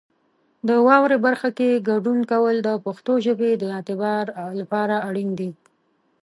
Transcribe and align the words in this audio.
د 0.67 0.69
واورئ 0.85 1.17
برخه 1.25 1.49
کې 1.57 1.83
ګډون 1.89 2.19
کول 2.31 2.55
د 2.61 2.69
پښتو 2.85 3.13
ژبې 3.25 3.51
د 3.57 3.63
اعتبار 3.75 4.25
لپاره 4.59 4.95
اړین 5.07 5.29
دي. 5.39 5.49